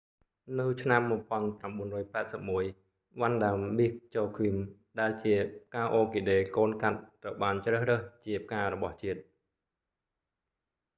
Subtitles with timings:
[0.59, 2.65] នៅ ឆ្នាំ 1981
[3.19, 9.19] វ៉ាន់ដា មីស ចូឃ្វីម vanda miss joaquim ដែលជាផ្កាអ័រគីដេកូនកាត់ត្រូវបានជ្រើសរើសជាផ្ការបស់ជាតិ